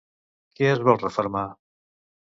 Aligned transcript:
Què 0.59 0.71
es 0.77 0.81
vol 0.89 0.99
refermar? 1.03 1.47